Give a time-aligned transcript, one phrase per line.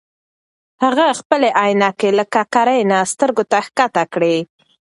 [0.83, 4.35] هغه خپلې عینکې له ککرۍ نه سترګو ته ښکته کړې.